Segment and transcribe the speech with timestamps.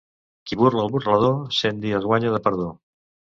[0.51, 2.67] Qui burla al burlador, cent dies guanya de perdó.